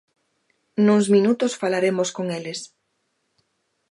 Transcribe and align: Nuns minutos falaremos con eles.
Nuns 0.85 1.07
minutos 1.15 1.57
falaremos 1.61 2.09
con 2.17 2.25
eles. 2.37 2.59